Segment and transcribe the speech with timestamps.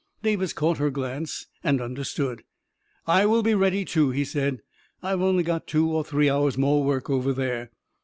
[0.23, 2.39] Davis caught her glance, and un derstood."
[3.05, 4.61] I will be ready, too, 99 he said."
[5.03, 7.69] I've only got two or three hours 9 more work over there.